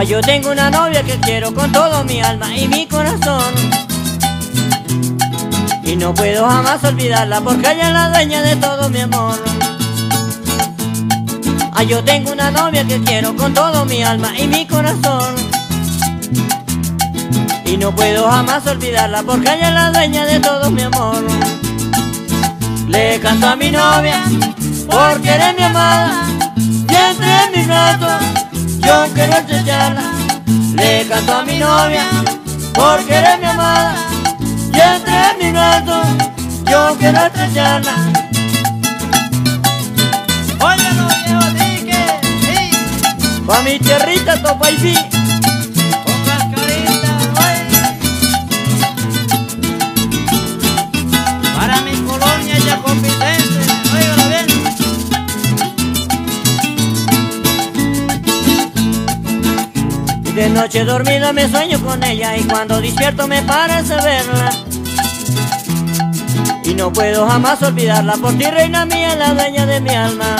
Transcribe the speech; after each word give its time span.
Ay, 0.00 0.06
yo 0.06 0.22
tengo 0.22 0.50
una 0.50 0.70
novia 0.70 1.02
que 1.02 1.18
quiero 1.20 1.52
con 1.52 1.70
todo 1.72 2.02
mi 2.04 2.22
alma 2.22 2.56
y 2.56 2.66
mi 2.66 2.86
corazón. 2.86 3.52
Y 5.84 5.94
no 5.94 6.14
puedo 6.14 6.48
jamás 6.48 6.82
olvidarla 6.84 7.42
porque 7.42 7.70
ella 7.70 7.88
es 7.88 7.92
la 7.92 8.08
dueña 8.08 8.40
de 8.40 8.56
todo 8.56 8.88
mi 8.88 9.00
amor. 9.00 9.38
Ay, 11.72 11.86
yo 11.86 12.02
tengo 12.02 12.32
una 12.32 12.50
novia 12.50 12.82
que 12.86 12.98
quiero 13.02 13.36
con 13.36 13.52
todo 13.52 13.84
mi 13.84 14.02
alma 14.02 14.32
y 14.38 14.48
mi 14.48 14.66
corazón. 14.66 15.34
Y 17.66 17.76
no 17.76 17.94
puedo 17.94 18.26
jamás 18.26 18.66
olvidarla 18.66 19.22
porque 19.22 19.52
ella 19.52 19.68
es 19.68 19.74
la 19.74 19.90
dueña 19.90 20.24
de 20.24 20.40
todo 20.40 20.70
mi 20.70 20.80
amor. 20.80 21.22
Le 22.88 23.20
canto 23.20 23.48
a 23.48 23.54
mi 23.54 23.70
novia 23.70 24.24
porque 24.88 25.28
eres 25.28 25.54
mi 25.58 25.62
amada 25.62 26.24
y 26.88 26.94
entre 26.94 27.58
mis 27.58 27.66
brazos 27.66 28.49
yo 28.82 29.06
quiero 29.14 29.32
estrellarla. 29.32 30.02
Le 30.74 31.06
canto 31.08 31.34
a 31.34 31.42
mi 31.42 31.58
novia 31.58 32.04
porque 32.74 33.14
eres 33.14 33.38
mi 33.38 33.46
amada 33.46 33.94
y 34.72 34.80
entre 34.80 35.44
mis 35.44 35.52
brazos 35.52 36.06
yo 36.70 36.96
quiero 36.98 37.26
estrellarla. 37.26 37.94
Óyelo, 40.60 41.08
viejo 41.24 41.46
dique, 41.58 42.04
sí, 42.42 43.40
Pa' 43.46 43.62
mi 43.62 43.78
tierrita 43.78 44.42
Topaipí, 44.42 44.94
con 44.94 45.29
de 60.40 60.48
noche 60.48 60.86
dormida 60.86 61.34
me 61.34 61.46
sueño 61.50 61.78
con 61.84 62.02
ella 62.02 62.34
y 62.34 62.44
cuando 62.44 62.80
despierto 62.80 63.28
me 63.28 63.42
parece 63.42 63.94
verla. 63.94 64.50
Y 66.64 66.72
no 66.72 66.90
puedo 66.90 67.28
jamás 67.28 67.62
olvidarla 67.62 68.14
por 68.14 68.32
ti 68.38 68.44
reina 68.44 68.86
mía, 68.86 69.14
la 69.16 69.34
dueña 69.34 69.66
de 69.66 69.80
mi 69.82 69.90
alma. 69.90 70.36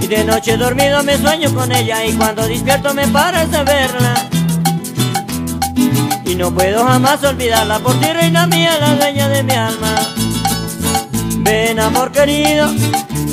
Y 0.00 0.06
de 0.06 0.22
noche 0.22 0.56
dormido 0.56 1.02
me 1.02 1.18
sueño 1.18 1.52
con 1.52 1.72
ella 1.72 2.04
y 2.04 2.12
cuando 2.12 2.46
despierto 2.46 2.94
me 2.94 3.08
parece 3.08 3.64
verla. 3.64 4.14
Y 6.24 6.36
no 6.36 6.52
puedo 6.52 6.84
jamás 6.84 7.24
olvidarla 7.24 7.80
por 7.80 7.98
ti 7.98 8.06
reina 8.12 8.46
mía, 8.46 8.78
la 8.78 8.94
dueña 8.94 9.28
de 9.30 9.42
mi 9.42 9.54
alma. 9.54 9.94
Ven 11.38 11.80
amor 11.80 12.12
querido, 12.12 12.70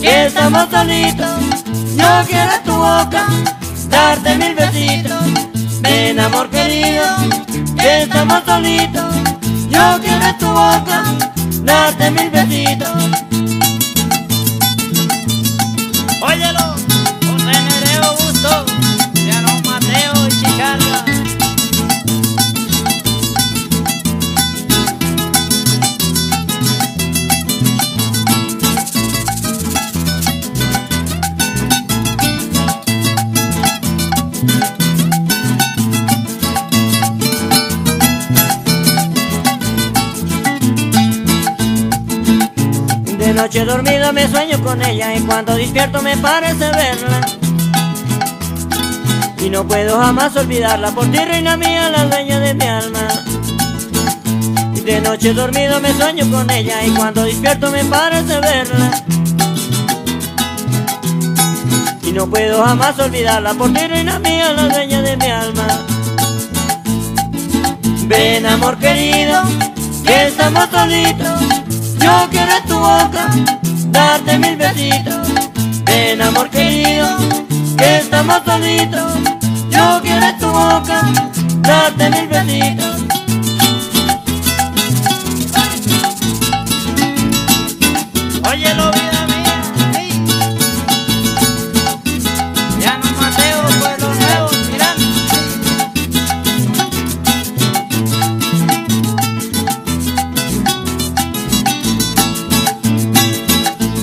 que 0.00 0.26
estamos 0.26 0.68
solitos. 0.70 1.40
Yo 1.96 2.06
quiero 2.28 2.52
tu 2.64 2.72
boca, 2.72 3.26
darte 3.92 4.34
mil 4.36 4.54
besitos. 4.54 5.22
Ven 5.82 6.18
amor 6.18 6.48
querido, 6.50 7.04
que 7.78 8.02
estamos 8.02 8.42
solitos. 8.44 9.14
Yo 9.68 9.84
quiero 10.02 10.34
tu 10.40 10.46
boca, 10.46 11.04
darte 11.62 12.10
mil 12.10 12.30
besitos. 12.30 12.88
De 43.32 43.38
noche 43.38 43.64
dormido 43.64 44.12
me 44.12 44.28
sueño 44.28 44.62
con 44.62 44.82
ella 44.82 45.16
y 45.16 45.20
cuando 45.20 45.56
despierto 45.56 46.02
me 46.02 46.18
parece 46.18 46.70
verla. 46.70 47.20
Y 49.42 49.48
no 49.48 49.66
puedo 49.66 49.98
jamás 49.98 50.36
olvidarla 50.36 50.90
por 50.90 51.10
ti, 51.10 51.16
reina 51.16 51.56
mía, 51.56 51.88
la 51.88 52.04
dueña 52.04 52.40
de 52.40 52.52
mi 52.52 52.66
alma. 52.66 53.08
Y 54.74 54.80
de 54.80 55.00
noche 55.00 55.32
dormido 55.32 55.80
me 55.80 55.94
sueño 55.94 56.30
con 56.30 56.50
ella 56.50 56.84
y 56.84 56.90
cuando 56.90 57.22
despierto 57.22 57.70
me 57.70 57.82
parece 57.86 58.38
verla. 58.38 59.02
Y 62.02 62.12
no 62.12 62.26
puedo 62.26 62.62
jamás 62.62 62.98
olvidarla 62.98 63.54
por 63.54 63.72
ti, 63.72 63.86
reina 63.86 64.18
mía, 64.18 64.52
la 64.52 64.68
dueña 64.68 65.00
de 65.00 65.16
mi 65.16 65.26
alma. 65.28 65.66
Ven 68.08 68.44
amor 68.44 68.76
querido, 68.76 69.40
que 70.04 70.26
estamos 70.26 70.68
solitos. 70.70 71.71
Yo 72.02 72.28
quiero 72.30 72.52
tu 72.66 72.78
boca, 72.78 73.28
darte 73.90 74.38
mil 74.38 74.56
besitos. 74.56 75.28
Ven 75.84 76.20
amor 76.20 76.50
querido, 76.50 77.06
que 77.78 77.98
estamos 77.98 78.42
solitos. 78.44 79.12
Yo 79.70 80.00
quiero 80.02 80.26
tu 80.40 80.46
boca, 80.46 81.02
darte 81.62 82.10
mil 82.10 82.28
besitos. 82.28 82.92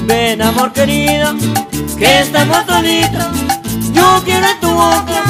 Ven 0.09 0.42
amor 0.42 0.74
querido, 0.74 1.36
que 2.00 2.22
estamos 2.22 2.66
solitos. 2.66 3.28
Yo 3.94 4.24
quiero 4.25 4.47
tu 4.59 4.68
boca, 4.72 5.22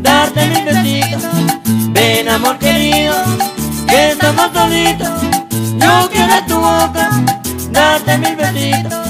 darte 0.00 0.48
mil 0.48 0.64
besitos. 0.64 1.22
Ven 1.92 2.28
amor 2.28 2.58
querido, 2.58 3.14
que 3.86 4.10
estamos 4.10 4.50
solitos. 4.52 5.22
Yo 5.78 6.10
quiero 6.10 6.44
tu 6.48 6.56
boca, 6.56 7.08
darte 7.70 8.18
mil 8.18 8.34
besitos. 8.34 9.05